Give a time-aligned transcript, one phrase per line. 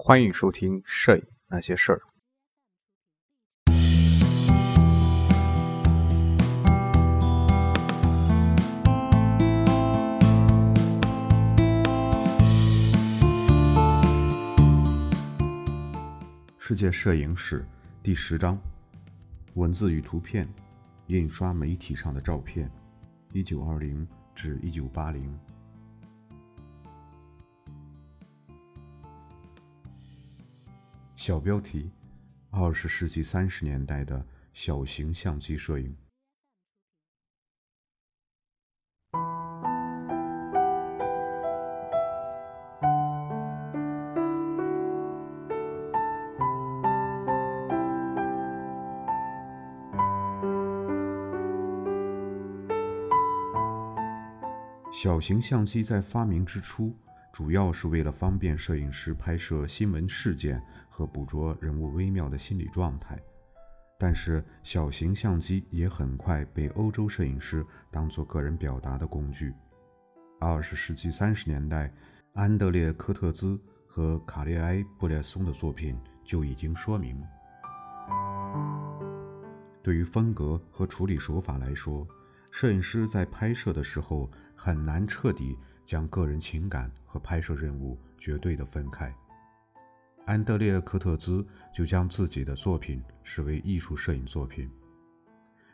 [0.00, 2.00] 欢迎收听《摄影那些事儿》。
[16.56, 17.66] 世界摄影史
[18.00, 18.56] 第十章：
[19.54, 20.48] 文字与图片，
[21.08, 22.70] 印刷媒体上的照片，
[23.32, 25.36] 一九二零至一九八零。
[31.28, 31.90] 小标题：
[32.48, 34.24] 二十世纪三十年代的
[34.54, 35.94] 小型相机摄影。
[54.90, 56.96] 小型相机在发明之初，
[57.38, 63.16] 主要是为了方便摄影师拍摄新闻事件和捕捉人物微妙的心理状态。
[63.96, 69.54] 但是，小型相机也很快被欧洲摄影师当作个人表达的工具。
[70.40, 71.92] 二十世纪三十年代，
[72.32, 77.22] 安德烈·科特兹和卡列埃·布列松的作品就已经说明，
[79.80, 82.04] 对于风格和处理手法来说，
[82.50, 85.56] 摄影师在拍摄的时候很难彻底
[85.88, 89.10] 将个人情感和拍摄任务绝对的分开。
[90.26, 91.42] 安德烈·科特兹
[91.74, 94.70] 就将自己的作品视为艺术摄影作品，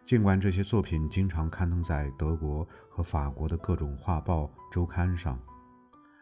[0.04, 5.36] 尽管这些作品经常刊登在德国和法国的各种画报周刊上。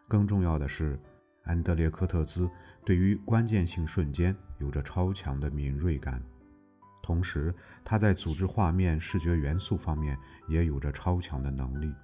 [0.08, 0.98] 更重要的是，
[1.42, 2.48] 安德烈·科特兹
[2.86, 6.22] 对于关键性瞬间有着超强的敏锐感。
[7.02, 10.16] 同时，他在组织画面视觉元素方面
[10.48, 11.94] 也有着超强的能力。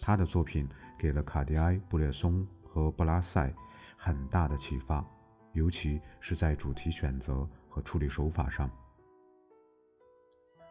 [0.00, 0.68] 他的作品
[0.98, 3.52] 给了卡迪埃、布列松和布拉塞
[3.96, 5.04] 很大的启发，
[5.52, 8.70] 尤其是在主题选择和处理手法上。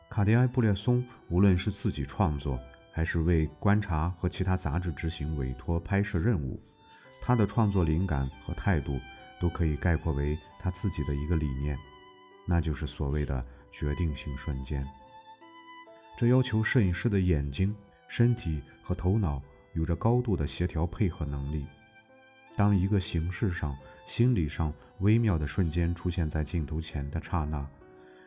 [0.09, 2.59] 卡迪埃、布列松无论是自己创作，
[2.93, 6.59] 还是为《观察》和其他杂志执行委托拍摄任务，
[7.21, 8.97] 他的创作灵感和态度
[9.39, 11.77] 都可以概括为他自己的一个理念。
[12.45, 14.87] 那就是所谓的决定性瞬间。
[16.17, 17.75] 这要求摄影师的眼睛、
[18.07, 19.41] 身体和头脑
[19.73, 21.65] 有着高度的协调配合能力。
[22.55, 23.75] 当一个形式上、
[24.07, 27.67] 心理上微妙的瞬间出现在镜头前的刹那，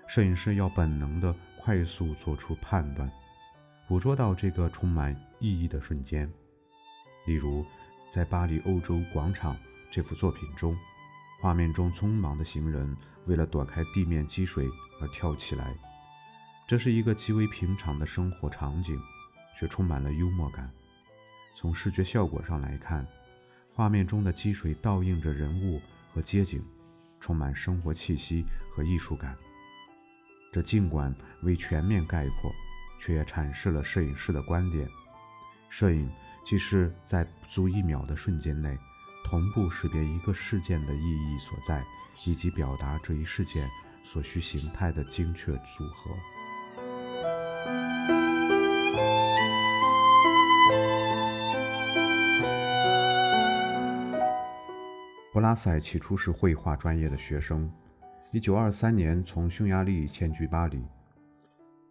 [0.07, 3.11] 摄影师要本能的快速做出判断，
[3.89, 6.31] 捕捉到这个充满意义的瞬间。
[7.27, 7.65] 例如，
[8.13, 9.57] 在巴黎欧洲广场
[9.91, 10.77] 这幅作品中。
[11.43, 14.69] 画面中匆忙的行人为了躲开地面积水
[15.01, 15.75] 而跳起来，
[16.69, 19.01] 这是一个极为平常的生活场景，
[19.56, 20.71] 却充满了幽默感。
[21.56, 23.06] 从视觉效果上来看，
[23.72, 25.81] 画面中的积水倒映着人物
[26.12, 26.65] 和街景，
[27.21, 29.37] 充满生活气息和艺术感。
[30.53, 32.50] 这尽管未全面概括，
[33.00, 34.89] 却也阐释了摄影师的观点：
[35.69, 36.10] 摄影
[36.44, 38.77] 既是在不足一秒的瞬间内。
[39.22, 41.84] 同步识别一个事件的意义所在，
[42.25, 43.69] 以及表达这一事件
[44.03, 46.10] 所需形态的精确组合。
[55.41, 57.73] 布拉塞起初是绘画专业的学生
[58.33, 60.84] ，1923年从匈牙利迁居巴黎。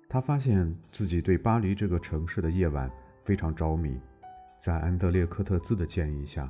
[0.07, 2.87] 他发现自己对巴黎这个城市的夜晚
[3.23, 3.99] 非常着迷，
[4.59, 6.47] 在安德烈·科特兹的建议下。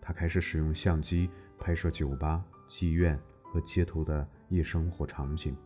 [0.00, 1.28] 他开始使用相机
[1.58, 5.56] 拍摄酒吧、妓院和街头的夜生活场景。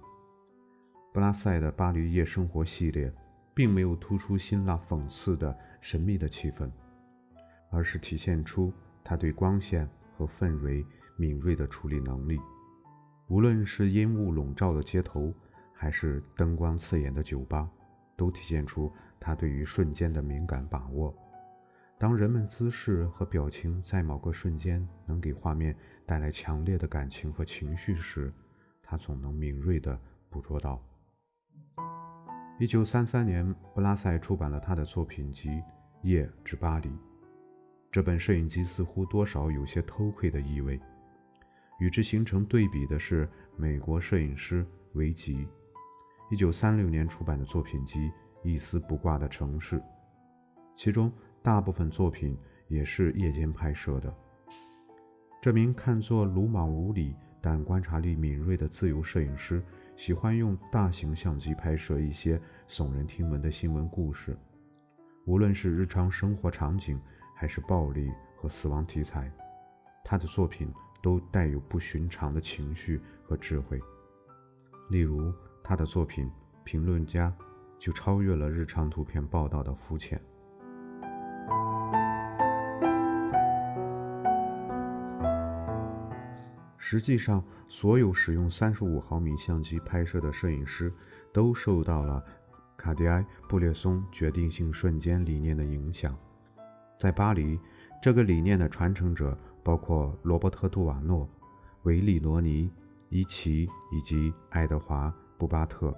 [1.12, 3.12] 布拉塞的巴黎夜生活系列
[3.52, 6.70] 并没有突出辛辣讽刺的神秘的气氛，
[7.68, 8.72] 而是体现出
[9.04, 9.86] 他对光线
[10.22, 10.84] 和氛围
[11.16, 12.38] 敏锐的处理能力。
[13.28, 15.32] 无论是烟雾笼罩的街头，
[15.72, 17.68] 还是灯光刺眼的酒吧，
[18.16, 21.14] 都体现出他对于瞬间的敏感把握。
[21.98, 25.74] 当人们姿势和表情在某个瞬间能给画面
[26.04, 28.32] 带来强烈的感情和情绪时，
[28.82, 29.98] 他总能敏锐地
[30.28, 30.82] 捕捉到。
[32.58, 35.48] 一九三三年，布拉塞出版了他的作品集
[36.02, 36.88] 《夜之巴黎》。
[37.92, 40.80] 这本摄影集似乎多少有些偷窥的意味。
[41.78, 45.46] 与之形成对比的是美国摄影师维吉
[46.30, 48.00] 一九三六年出版的作品集
[48.42, 49.78] 《一丝不挂的城市》，
[50.74, 51.12] 其中。
[51.44, 54.14] 大部分作品也是夜间拍摄的。
[55.40, 59.60] 这名看作鲁莽无礼但观察力敏锐的自由摄影师，
[59.96, 64.38] 喜欢用大型相机拍摄一些耸人听闻的新闻故事，
[65.24, 66.96] 无论是日常生活场景，
[67.42, 69.28] 还是暴力和死亡题材，
[70.04, 70.72] 他的作品
[71.02, 73.82] 都带有不寻常的情绪和智慧。
[74.90, 76.30] 例如，他的作品，
[76.62, 77.34] 评论家
[77.80, 80.22] 就超越了日常图片报道的肤浅。
[86.78, 90.94] 实际上，所有使用三十五毫米相机拍摄的摄影师
[91.32, 92.24] 都受到了
[92.76, 96.16] 卡迪埃布列松决定性瞬间理念的影响。
[97.02, 97.58] 在巴黎，
[98.00, 101.28] 这个理念的传承者包括罗伯特·杜瓦诺、
[101.82, 102.70] 维利·罗尼、
[103.08, 105.92] 伊奇以及爱德华·布巴特。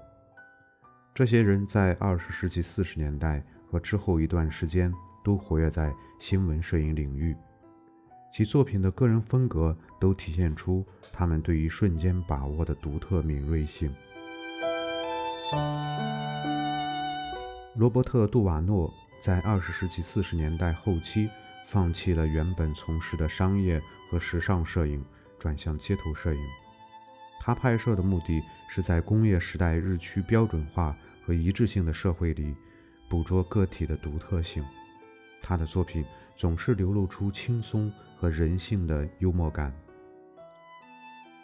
[1.15, 4.91] 这些人在二十世纪四十年代和之后一段时间
[5.23, 7.37] 都活跃在新闻摄影领域。
[8.33, 13.95] 其作品的个人风格都体现出他们对于瞬间把握的独特敏锐性。
[17.77, 18.91] 罗伯特·杜瓦诺
[19.25, 21.31] 在二十世纪四十年代后期
[21.65, 23.81] 放弃了原本从事的商业
[24.11, 25.03] 和时尚摄影，
[25.39, 26.41] 转向街头摄影。
[27.41, 30.95] 他拍摄的目的是在工业时代日趋标准化
[31.25, 32.55] 和一致性的社会里，
[33.09, 34.63] 捕捉个体的独特性。
[35.41, 36.05] 他的作品
[36.37, 37.91] 总是流露出轻松。
[38.17, 39.71] 和人性的幽默感。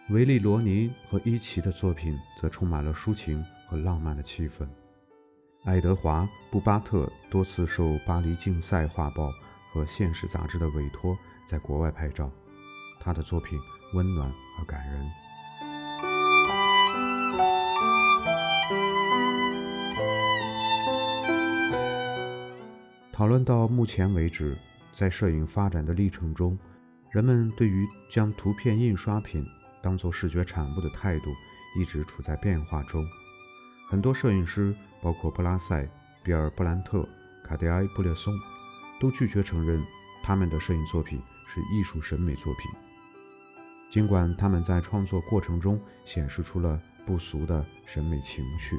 [0.09, 4.67] 维利罗尼和伊奇的作品则充满了抒情和浪漫的气氛。
[5.65, 9.31] 爱德华·布巴特多次受巴黎竞赛画报
[9.71, 11.15] 和现实杂志的委托，
[11.45, 12.31] 在国外拍照。
[12.99, 13.59] 他的作品
[13.93, 15.11] 温暖而感人。
[23.13, 24.56] 讨论到目前为止，
[24.95, 26.59] 在摄影发展的历程中，
[27.11, 29.45] 人们对于将图片印刷品
[29.83, 31.27] 当作视觉产物的态度
[31.79, 33.06] 一直处在变化中。
[33.91, 35.88] 很多摄影师，包括布拉塞、
[36.23, 37.08] 比尔·布兰特、
[37.44, 38.32] 卡迪埃·布列松，
[39.00, 39.82] 都拒绝承认
[40.23, 42.70] 他们的摄影作品是艺术审美作品，
[43.91, 48.79] 尽管他们在创作过程中显示出了不俗的审美情趣。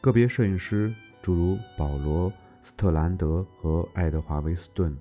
[0.00, 2.30] 个别摄影师，诸如保罗·
[2.62, 4.96] 斯特兰德和爱德华·维斯顿。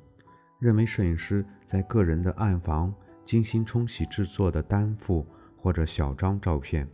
[0.59, 2.93] 认为摄影师在个人的暗房
[3.23, 5.25] 精心冲洗制作的单幅
[5.55, 6.85] 或者小张照片，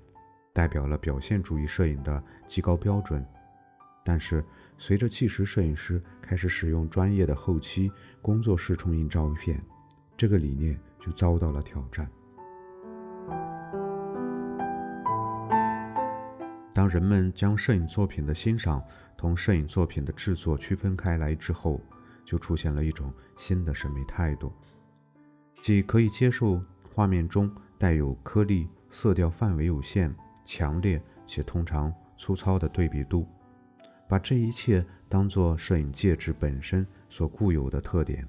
[0.56, 3.24] 代表了表现主义摄影的极高标准。
[4.06, 4.42] 但是，
[4.78, 7.92] 随着纪实摄影师开始使用专业的后期
[8.22, 9.62] 工作室冲印照片，
[10.16, 12.10] 这个理念就遭到了挑战。
[16.74, 18.82] 当人们将摄影作品的欣赏
[19.18, 21.82] 同摄影作品的制作区分开来之后，
[22.24, 24.54] 就出现了一种新的审美态度，
[25.62, 26.62] 即可以接受
[26.94, 30.14] 画面中带有颗粒、色调范围有限、
[30.46, 33.28] 强烈且通常粗糙的对比度，
[34.08, 38.26] 把这一切当作摄影介质本身所固有的特点。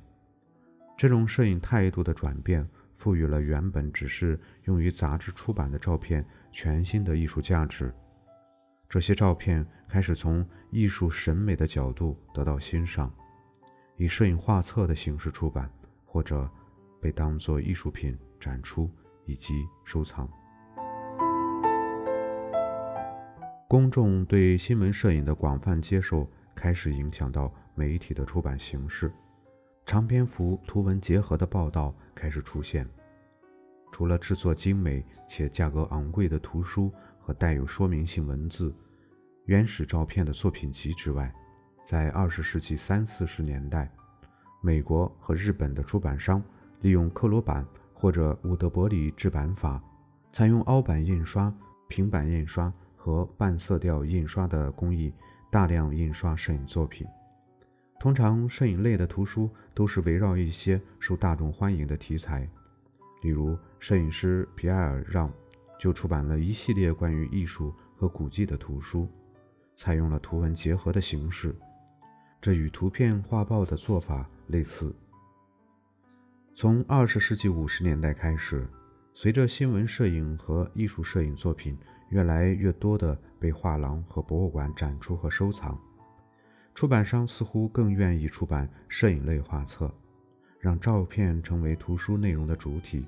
[0.97, 2.67] 这种摄影态度的转变，
[2.97, 7.95] 赋予了原本只是用于杂志出版的照片全新的艺术价值。
[8.89, 13.12] 这些照片开始从艺术审美的角度得到欣赏。
[13.99, 15.71] 以摄影画册的形式出版，
[16.05, 16.49] 或者
[17.01, 18.91] 被当作艺术品展出
[19.25, 20.29] 以及收藏。
[23.69, 29.11] 公众对新闻摄影的广泛接受开始影响到媒体的出版形式，
[29.85, 32.88] 长篇幅图文结合的报道开始出现。
[33.90, 38.73] 除了制作精美且价格昂贵的图书和带有说明性文字、
[39.47, 41.35] 原始照片的作品集之外，
[41.85, 43.90] 在二十世纪三四十年代，
[44.61, 46.40] 美国和日本的出版商
[46.83, 49.83] 利用克罗版或者伍德伯里制版法，
[50.33, 51.52] 采用凹版印刷、
[51.88, 52.73] 平板印刷
[53.07, 55.15] 和半色调印刷的工艺，
[55.49, 57.07] 大量印刷摄影作品。
[58.01, 62.51] 通常，摄影类的图书都是围绕一些受大众欢迎的题材，
[63.23, 65.33] 例如，摄影师皮埃尔让
[65.79, 69.09] 就出版了一系列关于艺术和古迹的图书。
[69.77, 71.55] 采用了图文结合的形式，
[72.41, 74.93] 这与图片画报的做法类似。
[76.57, 78.67] 从二十世纪五十年代开始，
[79.15, 81.79] 随着新闻摄影和艺术摄影作品
[82.11, 85.79] 越来越多地被画廊和博物馆展出和收藏，
[86.75, 89.93] 出版商似乎更愿意出版摄影类画册，
[90.61, 93.07] 让照片成为图书内容的主体。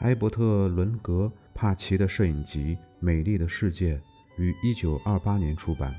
[0.00, 3.96] 埃伯特·伦格帕奇的摄影集《美丽的世界》。
[4.38, 5.94] 于1928年出版，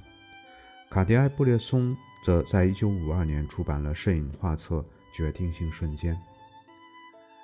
[0.92, 4.76] 卡迪埃·布列松则在1952年出版了摄影画册
[5.12, 6.14] 《决定性瞬间》。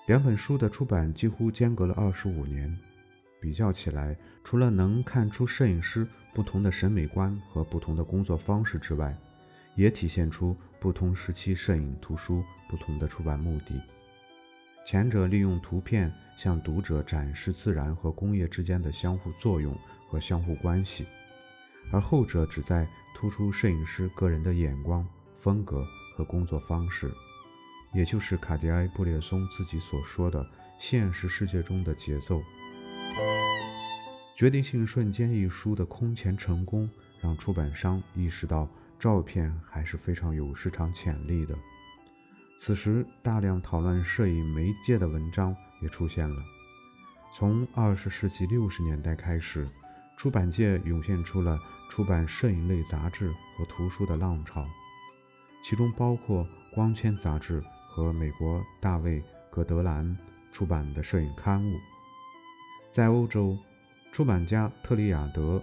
[0.05, 2.77] 两本书的出版几乎间隔了25年，
[3.43, 9.13] 比较起来，除了能看出摄影师不同的审美观和不同的工作方式之外，
[9.75, 13.81] 也体现出不同时期摄影图书不同的出版目的。
[14.85, 21.05] 前者利用图片向读者展示自然和工业之间的相互作用和相互关系，
[21.91, 25.05] 而后者旨在突出摄影师个人的眼光、
[25.41, 25.85] 风格
[26.15, 27.11] 和工作方式，
[27.93, 32.41] 也就是卡迪埃·布列松自己所说的“现实世界中的节奏”。
[34.35, 36.89] 决定性瞬间一书的空前成功，
[37.21, 38.67] 让出版商意识到
[38.99, 41.55] 照片还是非常有市场潜力的。
[42.57, 46.35] 此时，大量讨论摄影媒介的文章也出现了。
[47.35, 49.67] 从二十世纪六十年代开始，
[50.17, 51.57] 出版界涌现出了
[51.89, 54.67] 出版摄影类杂志和图书的浪潮，
[55.63, 60.17] 其中包括《光圈》杂志和美国大卫·葛德兰
[60.51, 61.79] 出版的摄影刊物。
[62.93, 63.57] 在欧洲，
[64.11, 65.59] 出版家特里亚德、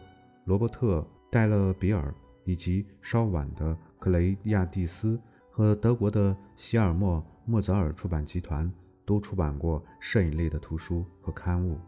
[0.46, 0.98] 罗伯特·
[1.30, 5.16] 戴勒比尔以及稍晚的克雷亚蒂斯
[5.48, 8.68] 和德国的希尔默·莫泽尔出版集团
[9.06, 11.78] 都出版过摄影类的图书和刊物，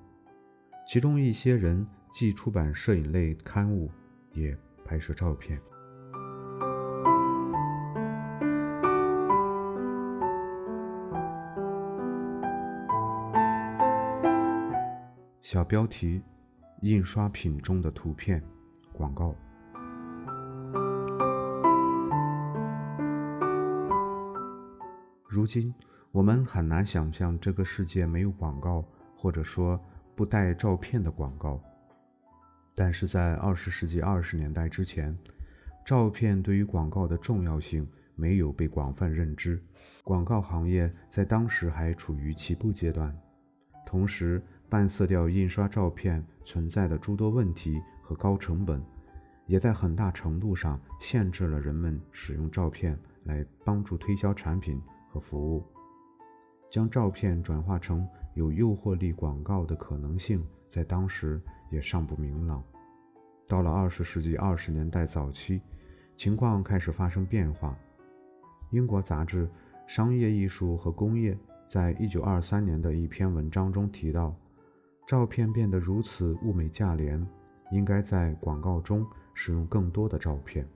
[0.87, 3.91] 其中一些人既出版摄影类刊物，
[4.35, 5.61] 也拍摄照片。
[15.53, 16.23] 小标题。
[16.81, 18.43] 印刷品中的图片
[18.91, 19.37] 广告。
[25.29, 25.75] 如今，
[26.11, 28.83] 我们很难想象这个世界没有广告，
[29.15, 29.79] 或者说
[30.17, 31.61] 不带照片的广告。
[32.75, 35.15] 但是在二十世纪二十年代之前，
[35.85, 39.63] 照片对于广告的重要性没有被广泛认知，
[40.03, 43.15] 广告行业在当时还处于起步阶段，
[43.85, 44.43] 同时。
[44.73, 48.83] 半色调印刷照片存在的诸多问题和高成本，
[49.45, 55.63] 也在很大程度上限制了人们使用照片来帮助推销产品和服务。
[56.71, 61.39] 将照片转化成有诱惑力广告的可能性，在当时
[61.71, 62.65] 也尚不明朗。
[63.47, 65.61] 到了二十世纪二十年代早期，
[66.17, 67.77] 情况开始发生变化。
[68.71, 69.47] 英国杂志
[69.87, 71.35] 《商业艺术和工业》
[71.69, 74.35] 在一九二三年的一篇文章中提到。
[75.07, 77.27] 照片变得如此物美价廉，
[77.71, 80.67] 应该在广告中使用更多的照片。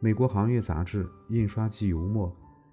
[0.00, 2.28] 美国行业杂志《印刷机油墨》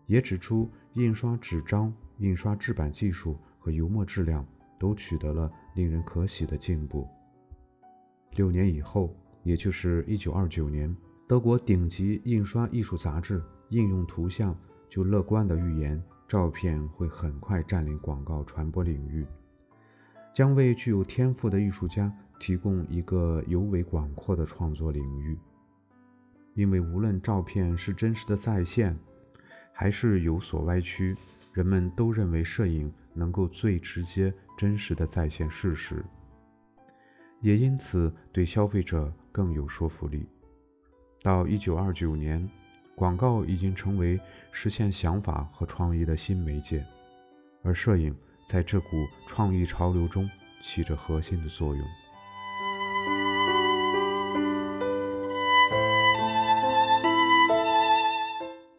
[0.07, 4.45] 也指出，印刷纸张、印刷制版技术和油墨质量
[4.77, 7.07] 都取得了令人可喜的进步。
[8.35, 10.97] 六年以后，也就是1929年，
[11.27, 14.53] 德国顶级印刷艺术杂志《应用图像》
[14.89, 19.25] 就乐观地预言，照片会很快占领广告传播领域。
[20.33, 25.37] 将为具有天赋的艺术家提供一个尤为广阔的创作领域，
[26.55, 28.97] 因为无论照片是真实的再现，
[29.71, 31.15] 还是有所歪曲，
[31.53, 36.03] 人们都认为摄影能够最直接、真实的再现事实，
[37.39, 40.27] 也因此对消费者更有说服力。
[41.21, 42.49] 到1929年，
[42.95, 44.19] 广告已经成为
[44.51, 46.83] 实现想法和创意的新媒介，
[47.61, 48.13] 而摄影。
[48.47, 50.29] 在这股创意潮流中
[50.61, 51.85] 起着核心的作用。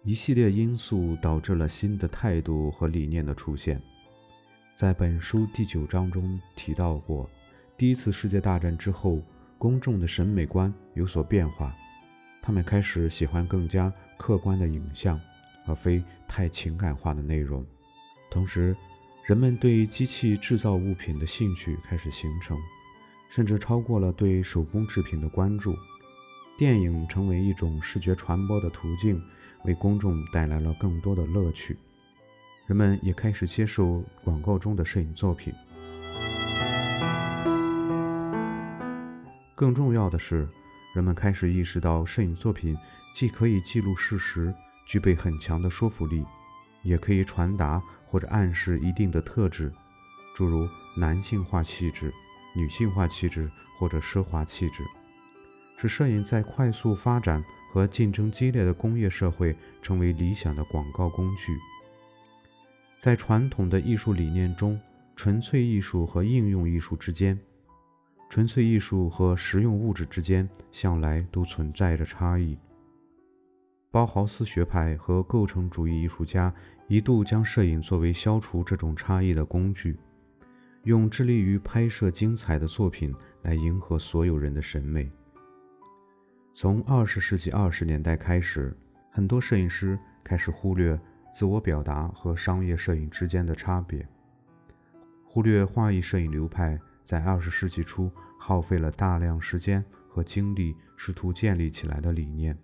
[0.05, 3.81] 一系列因素导致了新的态度和理念的出现。
[4.77, 7.29] 在本书第九章中提到过，
[7.77, 9.23] 第一次世界大战之后，
[9.57, 11.75] 公众的审美观有所变化，
[12.43, 15.19] 他们开始喜欢更加客观的影像，
[15.67, 17.65] 而非太情感化的内容。
[18.31, 18.77] 同时，
[19.25, 22.59] 人们对机器制造物品的兴趣开始形成，
[23.31, 25.75] 甚至超过了对手工制品的关注。
[26.59, 29.19] 电影成为一种视觉传播的途径，
[29.65, 31.75] 为公众带来了更多的乐趣。
[32.67, 35.55] 人们也开始接受广告中的摄影作品。
[39.55, 40.47] 更重要的是，
[40.95, 42.77] 人们开始意识到，摄影作品
[43.15, 44.55] 既可以记录事实，
[44.85, 46.23] 具备很强的说服力。
[46.83, 47.83] 也可以传达
[48.15, 49.73] 或者暗示一定的特质，
[50.37, 52.15] 诸如男性化气质、
[52.55, 54.85] 女性化气质或者奢华气质，
[55.79, 57.43] 使摄影在快速发展
[57.73, 61.59] 和竞争激烈的工业社会成为理想的广告工具。
[63.01, 64.81] 在传统的艺术理念中，
[65.17, 67.37] 纯粹艺术和应用艺术之间，
[68.31, 72.57] 纯粹艺术和实用物质之间向来都存在着差异。
[73.91, 76.53] 包豪斯学派和构成主义艺术家
[76.87, 79.99] 一度将摄影作为消除这种差异的工具，
[80.83, 85.11] 用致力于拍摄精彩的作品来迎合所有人的审美。
[86.53, 88.77] 从二十世纪二十年代开始，
[89.11, 90.99] 很多摄影师开始忽略
[91.35, 94.07] 自我表达和商业摄影之间的差别，
[95.25, 102.57] 忽略画意摄影流派在二十世纪初耗费了大量时间和精力试图建立起来的理念。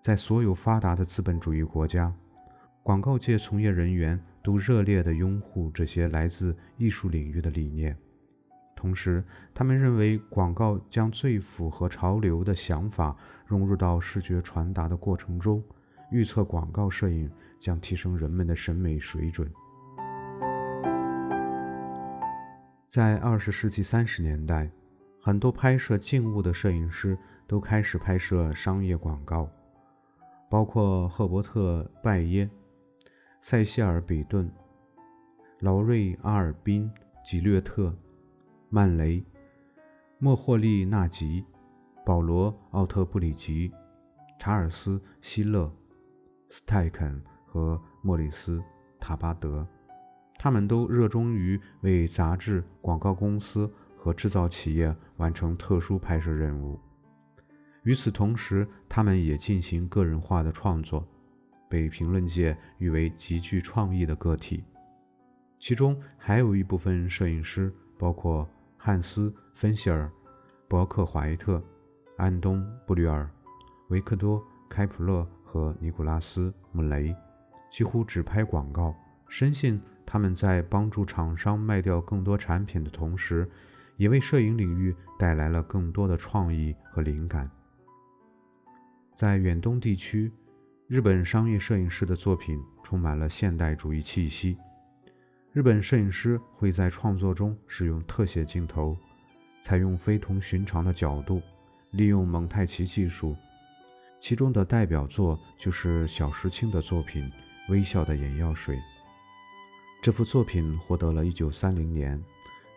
[0.00, 2.12] 在所有发达的资本主义国家，
[2.82, 7.96] 广告界从业人员都热烈地拥护这些来自艺术领域的理念。
[8.74, 9.22] 同时，
[9.54, 15.62] 他们认为广告将最符合潮流的想法融入到视觉传达的过程中，
[16.10, 19.48] 预测广告摄影将提升人们的审美水准。
[22.88, 24.68] 在二十世纪三十年代，
[25.20, 29.48] 很多拍摄静物的摄影师都开始拍摄商业广告，
[30.50, 32.50] 包括赫伯特·拜耶、
[33.44, 34.48] 塞西尔·比顿、
[35.58, 36.88] 劳瑞·阿尔宾、
[37.24, 37.92] 吉略特。
[38.70, 39.22] 曼雷、
[40.18, 41.44] 莫霍利纳吉、
[42.06, 43.72] 保罗·奥特布里吉、
[44.38, 45.70] 查尔斯·希勒、
[46.50, 48.58] 斯泰肯和莫里斯·
[49.00, 49.66] 塔巴德，
[50.38, 56.78] 他们都热衷于为杂志、广告公司和制造企业完成特殊拍摄任务。
[57.82, 61.04] 与此同时，他们也进行个人化的创作，
[61.72, 64.62] 被评论界誉为极具创意的个体。
[65.58, 68.46] 其中还有一部分摄影师，包括。
[68.84, 70.10] 汉斯·芬希尔、
[70.66, 71.62] 伯克怀特、
[72.16, 73.30] 安东·布吕尔、
[73.90, 77.14] 维克多·开普勒和尼古拉斯·穆雷
[77.70, 78.92] 几乎只拍广告，
[79.28, 83.48] 深信他们在帮助厂商卖掉更多产品的同时，
[83.96, 87.48] 也为摄影领域带来了更多的创意和灵感。
[89.14, 90.32] 在远东地区，
[90.92, 94.58] 日本商业摄影师的作品充满了现代主义气息。
[95.50, 98.94] 日本摄影师会在创作中使用特写镜头，
[99.62, 101.40] 采用非同寻常的角度，
[101.92, 103.34] 利用蒙太奇技术。
[104.20, 107.24] 其中的代表作就是小石青的作品
[107.72, 108.76] 《微笑的眼药水》。
[110.02, 112.22] 这幅作品获得了一九三零年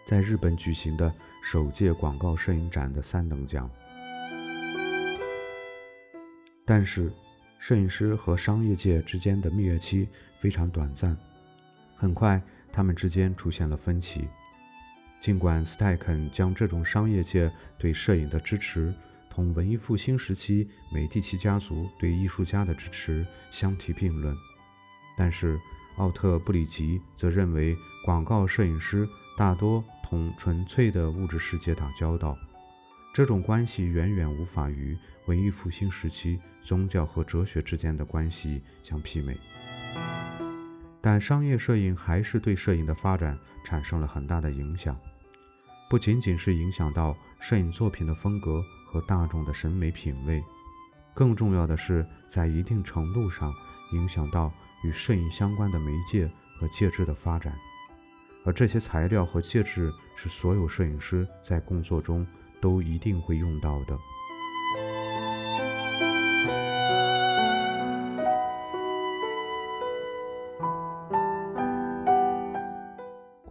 [0.05, 3.69] 在日本举行的首届广告摄影展的三等奖。
[6.63, 7.11] 但是，
[7.59, 10.07] 摄影师和商业界之间的蜜月期
[10.39, 11.15] 非常短暂，
[11.95, 12.41] 很快。
[12.71, 14.27] 他们之间出现了分歧。
[15.21, 18.93] 尽管斯泰肯将这种商业界对摄影的支持
[19.29, 24.35] 同文艺复兴时期美第奇家族对艺术家的支持相提并论，
[25.17, 25.57] 但是
[25.95, 32.37] 奥特布里吉则认为广告摄影师大多同纯粹的物质世界打交道，
[33.13, 39.37] 这种关系远远无法与文艺复兴时期宗教和哲学之间的关系相媲美。
[41.01, 44.97] 但商业摄影还是对摄影的发展产生了很大的影响，
[45.89, 50.43] 不仅仅是影响到摄影作品的风格和大众的审美品味，
[51.13, 53.53] 更重要的是在一定程度上
[53.93, 54.51] 影响到
[54.83, 56.27] 与摄影相关的媒介
[56.59, 57.55] 和介质的发展，
[58.43, 62.25] 而这些材料和介质是所有摄影师在工作中
[62.59, 63.95] 都一定会用到的。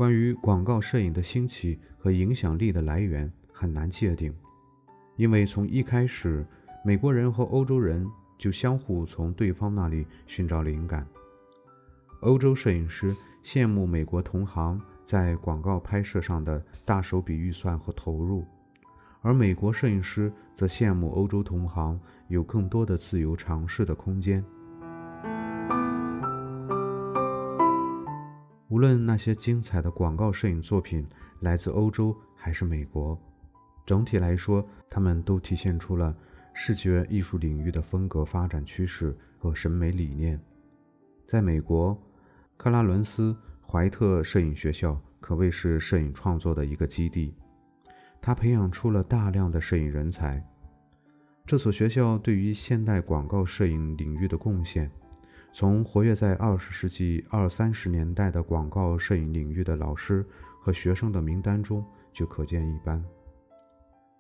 [0.04, 4.34] 关于广告摄影的兴起和影响力的来源很难界定，
[5.16, 6.44] 因为从一开始，
[6.84, 11.06] 美国人和欧洲人就相互从对方那里寻找灵感。
[12.20, 18.44] 欧洲摄影师羡慕美国同行在广告拍摄上的大手笔预算和投入，
[19.22, 24.44] 而美国摄影师则羡慕欧洲同行有更多的自由尝试的空间。
[28.74, 31.06] 无论那些精彩的广告摄影作品
[31.42, 33.16] 来自欧洲还是美国，
[33.86, 36.12] 整体来说，他们都体现出了
[36.52, 40.40] 视觉艺术领域的风格发展趋势和审美理念。
[41.24, 41.96] 在美国，
[42.56, 43.32] 克拉伦斯·
[43.64, 47.32] 怀特摄影学校可谓是摄影创作的一个基地，
[48.20, 50.44] 它培养出了大量的摄影人才。
[51.46, 54.90] 这所学校对于现代广告摄影领域的贡献。
[55.56, 60.26] 从活跃在二十世纪二三十年代的广告摄影领域的老师
[60.60, 63.00] 和学生的名单中就可见一斑。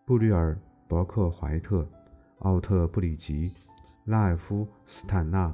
[0.04, 1.84] 布吕尔、伯克怀特、
[2.38, 3.52] 奥特布里吉、
[4.04, 5.52] 拉尔夫斯坦纳、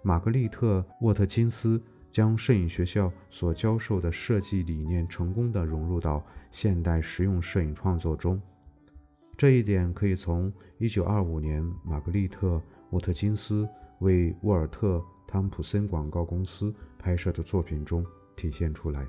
[0.00, 8.40] 玛格丽特沃特金斯将摄影学校所教授的设计理念成功地融入到现代实用摄影创作中。
[9.36, 13.68] 这一点可以从1925年玛格丽特沃特金斯。
[14.00, 18.04] 为沃尔特·汤普森广告公司拍摄的作品中
[18.36, 19.06] 体现出来。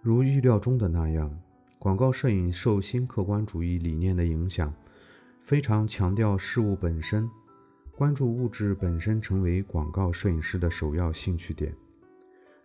[0.00, 1.30] 如预料中的那样，
[1.78, 4.72] 广告摄影受新客观主义理念的影响，
[5.42, 7.28] 非常强调事物本身，
[7.92, 11.74] 关注物质本身成为广告摄影师的首要兴趣点。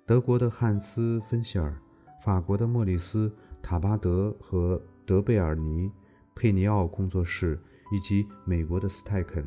[0.06, 1.78] 德国的汉斯·芬希尔、
[2.24, 3.28] 法国的莫里斯·
[3.64, 5.88] 塔巴德和德贝尔尼·
[6.36, 7.58] 佩尼奥工作室，
[7.94, 9.44] 以及美国的斯泰肯，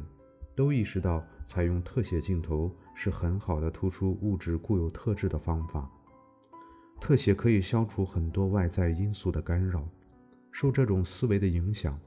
[0.54, 5.88] 都意识到采用特写镜头是很好的突出物质固有特质的方法。
[6.98, 9.86] 特写可以消除很多外在因素的干扰。
[10.50, 12.00] 受这种思维的影响，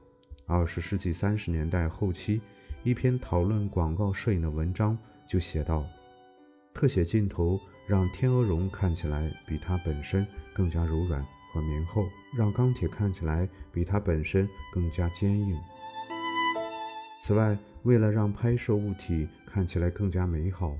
[0.46, 2.40] 二十世纪三十年代后期，
[2.82, 5.86] 一篇讨论广告摄影的文章就写道
[6.74, 15.56] ：“特写镜头让天鹅绒看起来比它本身更加柔软和棉厚，让钢铁看起来比它本身更加坚硬。
[17.22, 20.76] 此外，为了让拍摄物体看起来更加美好。”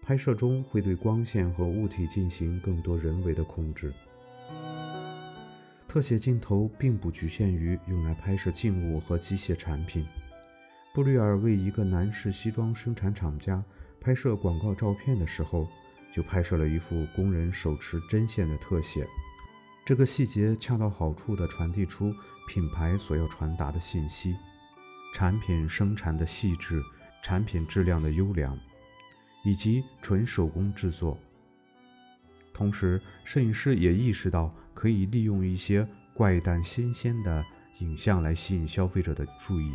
[0.00, 3.92] 拍摄中会对光线和物体进行更多人为的控制。
[5.86, 10.06] 特写镜头并不局限于用来拍摄静物和机械产品。
[10.94, 13.62] 布吕尔为一个男士西装生产厂家
[14.00, 15.68] 拍摄广告照片的时候，
[16.10, 19.06] 就拍摄了一幅工人手持针线的特写。
[19.88, 22.14] 这个细节恰到好处地传递出
[22.46, 24.36] 品牌所要传达的信息：
[25.14, 26.82] 产品生产的细致，
[27.22, 28.54] 产品质量的优良。
[29.44, 31.16] 以及纯手工制作。
[32.52, 37.42] 同时，摄影师也意识到可以利用一些怪诞新鲜的
[37.78, 39.72] 影像来吸引消费者的注意。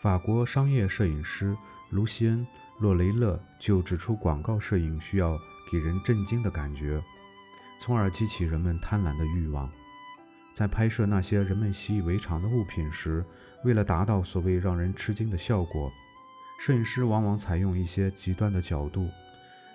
[0.00, 1.56] 法国商业摄影师
[1.90, 2.44] 卢西恩·
[2.80, 5.38] 洛雷勒就指出，广告摄影需要
[5.70, 7.00] 给人震惊的感觉，
[7.78, 9.70] 从而激起人们贪婪的欲望。
[10.54, 13.24] 在拍摄那些人们习以为常的物品时，
[13.64, 15.90] 为了达到所谓让人吃惊的效果。
[16.60, 19.08] 摄影师往往采用一些极端的角度，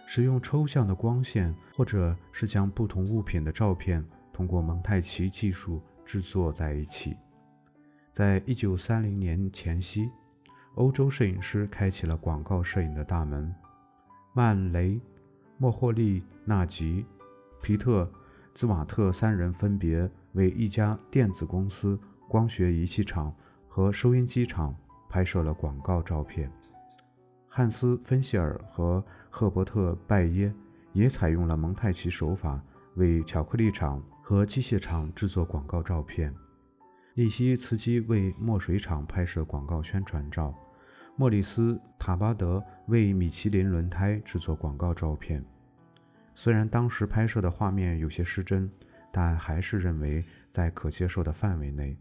[0.06, 7.16] 使用抽象的光线，或者是将不同物品的照片通过蒙太奇技术制作在一起。
[8.12, 10.10] 在一九三零年前夕，
[10.76, 13.56] 欧洲摄影师开启了广告摄影的大门。
[14.34, 15.00] 曼雷、
[15.58, 17.06] 莫霍利纳吉、
[17.63, 18.12] 皮特
[18.54, 21.97] 兹瓦特三人分别为一家电子公司、
[22.28, 23.34] 光学仪器厂
[23.69, 24.76] 和收音机厂
[25.10, 26.52] 拍摄了广告照片。
[27.47, 30.54] 汉斯·芬希尔和赫伯特·拜耶
[30.91, 32.62] 也采用了蒙太奇手法，
[32.95, 36.36] 为巧克力厂和机械厂制作广告照片。
[37.13, 40.54] 利希茨基为墨水厂拍摄广告宣传照，
[41.15, 45.41] 莫里斯·塔巴德为米其林轮胎制作广告照片。
[46.36, 48.69] 虽然当时拍摄的画面有些失真，
[49.12, 51.98] 但还是认为在可接受的范围内。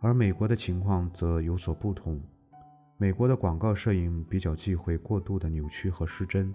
[0.00, 2.20] 而美国的情况则有所不同。
[2.98, 6.52] 美国的广告摄影比较忌讳过度的扭曲和失真。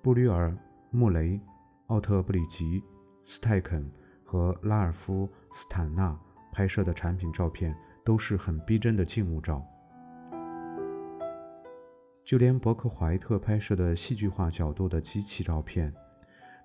[0.00, 0.56] 布吕尔、
[0.90, 1.40] 穆雷、
[1.86, 2.82] 奥特布里吉、
[3.24, 3.90] 斯泰肯
[4.24, 6.16] 和拉尔夫斯坦纳
[6.52, 9.66] 拍摄的产品照片都是很逼真的静物照。
[12.26, 15.94] 就连伯克怀特拍摄的戏剧化角度的机器照片，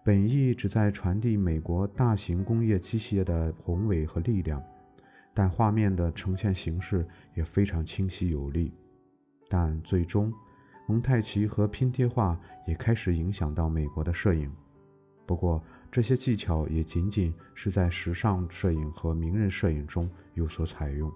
[0.04, 4.60] 本意旨在传递美国大型工业机械的宏伟和力量，
[5.36, 8.74] 但画面的呈现形式也非常清晰有力。
[9.48, 10.34] 但最终，
[10.88, 14.52] 蒙太奇和拼贴画也开始影响到美国的摄影。
[15.28, 21.14] 不过，这些技巧也仅仅是在时尚摄影和名人摄影中有所采用。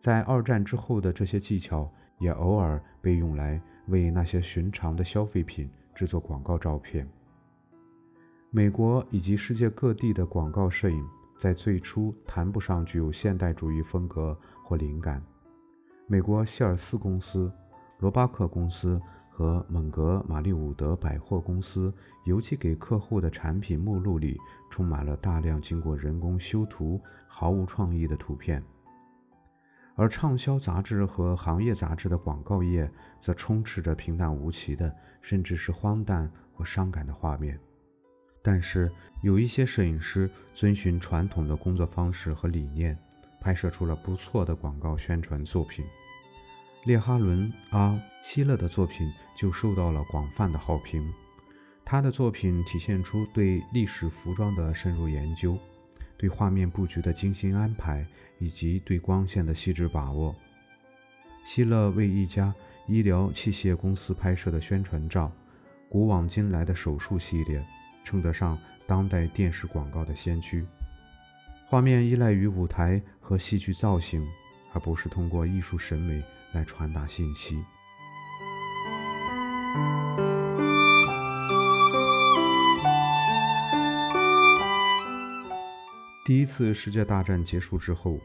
[0.00, 7.08] 在二战之后的这些技巧也偶尔被用来为那些寻常的消费品制作广告照片。
[8.50, 11.04] 美国以及世界各地的广告摄影
[11.38, 15.22] 在最初谈不上具有现代主义风格或灵感。
[16.06, 17.50] 美国希尔斯公司、
[17.98, 24.36] 罗巴克公司和蒙格马利伍德百货公司邮寄给客户的产品目录里
[24.68, 28.60] 充满了大量经过人工修图、毫无创意的图片，
[30.00, 37.60] 而畅销杂志和行业杂志的广告页则充斥着平淡无奇的，甚至是荒诞或伤感的画面。
[38.40, 42.98] 但是，有一些摄影师遵循传统的工作方式和理念，
[43.42, 45.84] 拍摄出了不错的广告宣传作品。
[46.86, 51.12] 列哈伦·阿希勒的作品就受到了广泛的好评。
[51.84, 55.58] 他的作品体现出对历史服装的深入研究，
[56.20, 58.06] 对画面布局的精心安排，
[58.38, 60.36] 以及对光线的细致把握。
[61.46, 62.54] 希勒为一家
[62.86, 65.32] 医疗器械公司拍摄的宣传照
[65.88, 67.64] “古往今来的手术系列”，
[68.04, 70.66] 称得上当代电视广告的先驱。
[71.66, 74.22] 画面依赖于舞台和戏剧造型，
[74.74, 76.22] 而不是通过艺术审美。
[76.52, 77.64] 来传达信息。
[86.30, 88.20] 第一次世界大战结束之后，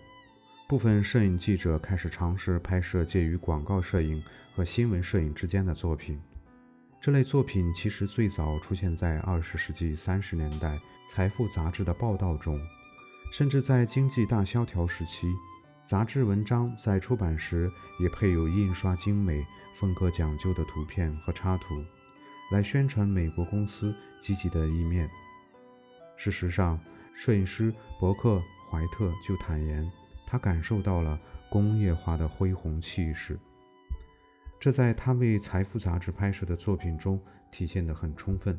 [0.67, 6.21] 部分摄影记者开始尝试拍摄介于广告摄影和新闻摄影之间的作品。
[7.01, 10.75] 这类作品其实最早出现在二十世纪三十年代
[11.09, 12.61] 《财富》杂志的报道中，
[13.31, 15.33] 甚至在经济大萧条时期，
[15.87, 19.43] 杂志文章在出版时也配有印刷精美、
[19.79, 21.83] 风格讲究的图片和插图，
[22.51, 23.91] 来宣传美国公司
[24.21, 25.09] 积极的一面。
[26.15, 26.79] 事实上，
[27.15, 28.35] 摄影师伯克·
[28.69, 29.89] 怀特就坦言，
[30.27, 33.39] 他感受到了工业化的恢宏气势。
[34.59, 37.19] 这在他为《财富》杂志拍摄的作品中
[37.51, 38.57] 体现得很充分。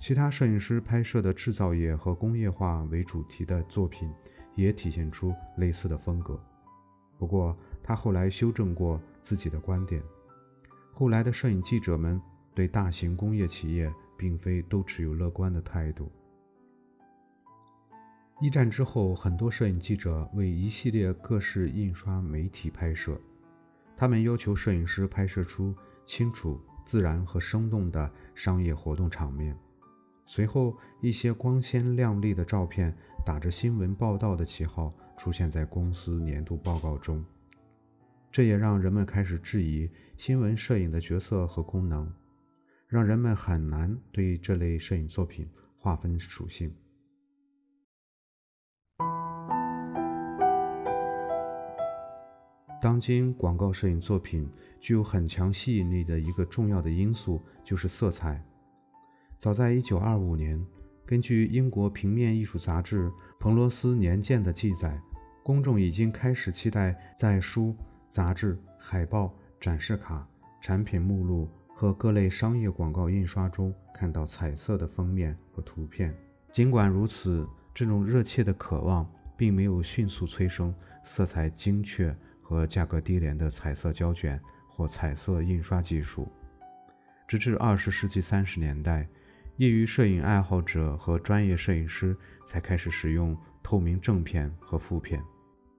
[0.00, 4.12] 其他摄影师拍摄的制造业和工业化为主题的作品
[4.54, 6.38] 也体现出类似的风格。
[7.16, 10.02] 不过，他后来修正过自己的观点。
[10.92, 12.20] 后来的摄影记者们
[12.54, 16.10] 对大型工业企业并非都持有乐观的态度。
[18.40, 23.18] 一战之后，很多摄影记者为一系列各式印刷媒体拍摄。
[23.96, 29.56] 他们要求摄影师拍摄出清楚、自然和生动的商业活动场面。
[30.26, 32.94] 随后，一些光鲜亮丽的照片
[33.24, 37.24] 打着新闻报道的旗号出现在公司年度报告中，
[38.32, 42.12] 这也让人们开始质疑新闻摄影的角色和功能，
[42.88, 46.74] 让人们很难对这类摄影作品划分属性。
[52.84, 54.46] 当今广告摄影作品
[54.78, 58.44] 具有很强吸引力的一个重要的因素就是色彩。
[59.38, 60.66] 早在1925年，
[61.06, 63.08] 根据英国平面艺术杂志
[63.40, 65.00] 《彭罗斯年鉴》的记载，
[65.42, 67.74] 公众已经开始期待在书、
[68.10, 70.28] 杂志、海报、展示卡、
[70.60, 76.14] 产品目录和各类商业广告印刷中看到彩色的封面和图片。
[76.52, 82.14] 尽管如此，这种热切的渴望并没有迅速催生色彩精确。
[82.44, 86.30] 和价格低廉的彩色胶卷或彩色印刷技术，
[87.26, 89.08] 直至二十世纪三十年代，
[89.56, 92.14] 业余摄影爱好者和专业摄影师
[92.46, 95.22] 才开始使用透明正片和负片，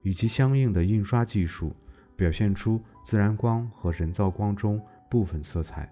[0.02, 1.74] 以及相应的印刷技术，
[2.16, 5.90] 表现出自然光和人造光中部分色彩。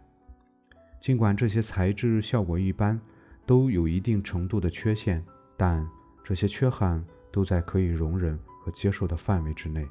[1.00, 3.00] 尽管这些材质效果一般，
[3.46, 5.24] 都有一定程度的缺陷，
[5.56, 5.86] 但
[6.24, 9.86] 这些缺憾都在可以容忍和接受的范围之内。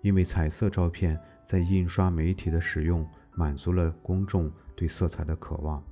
[0.00, 5.82] 因为彩色照片在印刷媒体的使用满足了公众对色彩的渴望。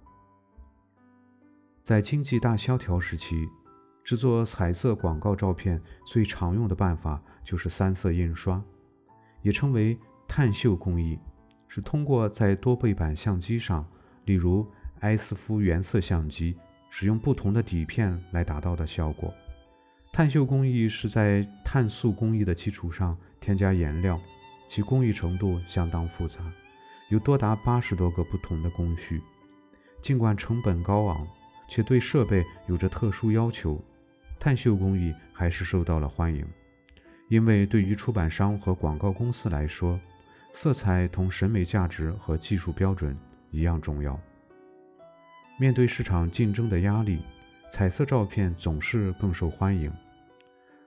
[1.82, 3.48] 在经济大萧条时期，
[4.02, 8.62] 制作彩色广告照片最常用的办法就是三色印刷，
[9.42, 11.18] 也称为碳绣工艺，
[11.68, 13.86] 是通过在多倍版相机上，
[14.24, 14.66] 例如
[15.00, 16.56] 埃斯夫原色相机，
[16.90, 19.32] 使用不同的底片来达到的效果。
[20.16, 23.14] 碳绣工艺是在碳素工艺的基础上。
[23.38, 24.18] 添加颜料，
[24.66, 26.40] 其工艺程度相当复杂，
[27.10, 29.20] 有多达八十多个不同的工序。
[30.00, 31.26] 尽管成本高昂，
[31.68, 33.78] 且对设备有着特殊要求，
[34.40, 36.46] 碳绣工艺还是受到了欢迎。
[37.28, 40.00] 因为对于出版商和广告公司来说，
[40.54, 43.14] 色彩同审美价值和技术标准
[43.50, 44.18] 一样重要。
[45.58, 47.20] 面对市场竞争的压力，
[47.70, 49.92] 彩色照片总是更受欢迎。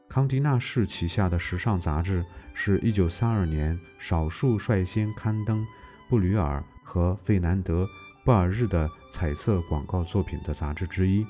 [0.09, 5.63] 康迪纳仕旗下的时尚杂志是一九三二年少数率先刊登
[6.09, 7.83] 布吕尔和费南德·
[8.25, 11.23] 布尔日的彩色广告作品的杂志之一。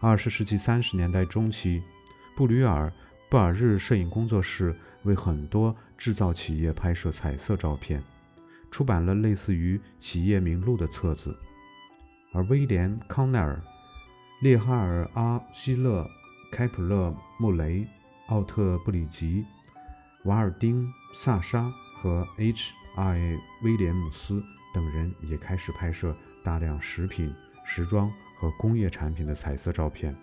[0.00, 1.80] 二十世纪三十年代中期，
[2.34, 2.88] 布吕尔·
[3.30, 8.02] 布尔日摄影工作室为很多制造企业拍摄彩色照片，
[8.68, 11.32] 出版了类似于企业名录的册子。
[12.34, 13.62] 而威廉·康奈尔、
[14.40, 16.04] 列哈尔·阿希勒。
[16.52, 17.88] 开普勒、穆雷、
[18.26, 19.42] 奥特布里吉、
[20.24, 23.38] 瓦尔丁、萨沙和 H.I.
[23.64, 24.42] 威廉姆斯
[24.74, 27.34] 等人也开始拍摄大量食品、
[27.64, 30.14] 时装和工业产品的彩色照片，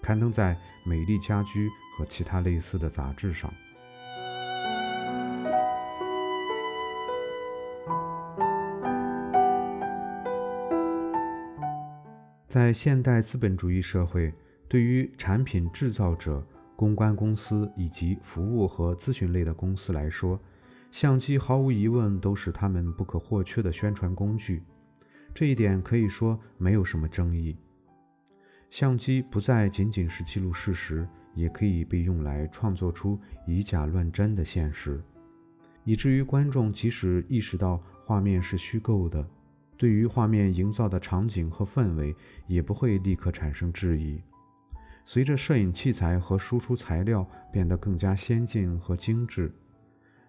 [0.00, 1.68] 刊登在《美丽家居》
[1.98, 3.52] 和其他类似的杂志上。
[12.46, 14.32] 在现代资本主义社会。
[14.72, 16.42] 对于产品制造者、
[16.76, 20.40] 公关公司以及服务和咨询类的公司来说，
[20.90, 24.62] 相机毫无疑问都是他们不可或缺的宣传工具。
[25.34, 27.54] 这一点可以说没有什么争议。
[28.70, 35.02] 相机不再仅仅是记录事实，也可以被用来创作出以假乱真的现实，
[35.84, 39.22] 以至于观众即使意识到画面是虚构的，
[39.76, 44.18] 对于画面营造的场景和氛围也不会立刻产生质疑。
[45.04, 49.52] 随着摄影器材和输出材料变得更加先进和精致，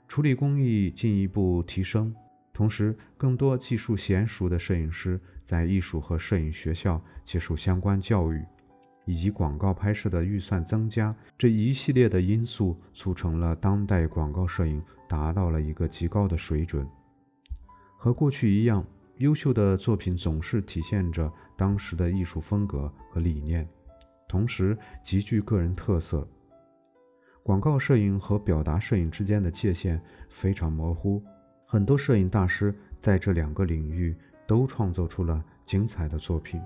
[0.07, 2.13] 处理工艺进一步提升，
[2.51, 8.43] 同时更多技术娴熟的摄影师在艺术和摄影学校接受相关教育，
[9.05, 16.87] 以及广告拍摄的预算增加，这一系列的因素促成了当代广告摄影达到了一个极高的水准。
[17.97, 18.85] 和过去一样，
[19.17, 23.67] 优秀的作品总是体现着当时的艺术风格和理念。
[24.33, 26.27] 同时极具个人特色。
[27.43, 31.21] 广告摄影和表达摄影之间的界限非常模糊，
[31.67, 34.17] 很多摄影大师在这两个领域
[34.47, 36.59] 都创作出了精彩的作品。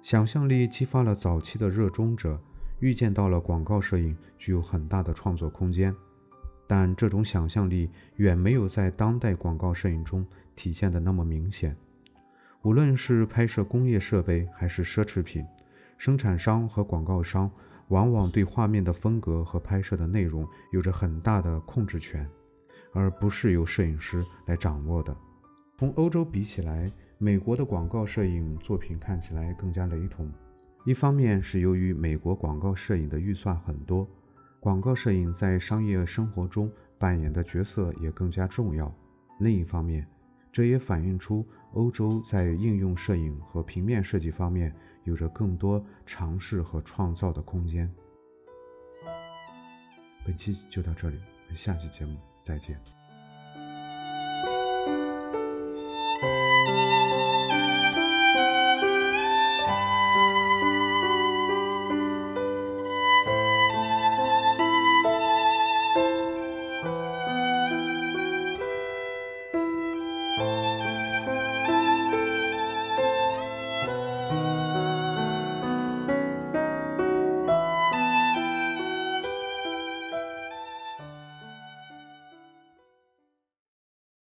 [0.00, 2.40] 想象力激发了早期的热衷者，
[2.78, 5.94] 预见到了广告摄影具有很大的创作空间。
[6.70, 11.74] 但这种想象力远没有在当代广告摄影中体现的那么明显。
[12.62, 15.44] 无论是拍摄工业设备还是奢侈品，
[15.98, 17.50] 生产商和广告商
[17.88, 22.24] 往往对画面的风格和拍摄的内容有着很大的控制权，
[22.92, 25.12] 而不是由摄影师来掌握的。
[25.76, 30.30] 同欧洲比起来，美国的广告摄影作品看起来更加雷同。
[30.84, 34.06] 一方面是由于美国广告摄影的预算很多。
[34.60, 38.94] 广告摄影在商业生活中扮演的角色也更加重要。
[39.38, 40.06] 另一方面，
[40.52, 44.70] 这也反映出欧洲在应用摄影和平面设计方面
[45.04, 47.90] 有着更多尝试和创造的空间。
[50.26, 51.18] 本期就到这里，
[51.54, 52.99] 下期节目再见。